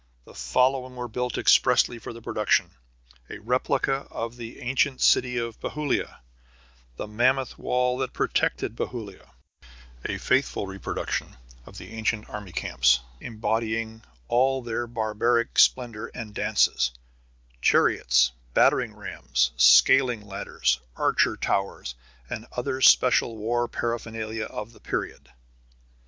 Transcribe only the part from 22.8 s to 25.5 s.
special war paraphernalia of the period.